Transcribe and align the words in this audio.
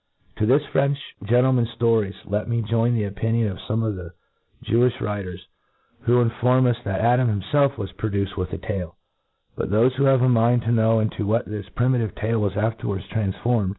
To 0.37 0.47
this 0.47 0.65
French 0.71 0.97
gentleman's 1.25 1.75
ftories 1.75 2.15
let 2.25 2.49
me 2.49 2.63
join 2.63 2.95
the 2.95 3.03
opinion 3.03 3.55
pf 3.55 3.67
fome 3.67 3.85
of 3.87 3.95
the 3.97 4.13
Jewilh 4.65 4.99
writers, 4.99 5.45
who 5.99 6.13
^ 6.13 6.21
inform 6.23 6.65
us, 6.65 6.77
that 6.85 7.01
Adam 7.01 7.27
himfelf 7.27 7.77
was 7.77 7.91
produced 7.91 8.35
with 8.35 8.49
2L 8.49 8.67
tail; 8.67 8.97
but 9.55 9.69
thofc 9.69 9.93
who 9.97 10.05
have 10.05 10.23
a 10.23 10.27
mind 10.27 10.63
to 10.63 10.71
know 10.71 10.99
into 11.01 11.27
what 11.27 11.45
this 11.45 11.69
primitive 11.75 12.15
tail 12.15 12.39
was 12.39 12.57
afterwards 12.57 13.05
transform 13.09 13.69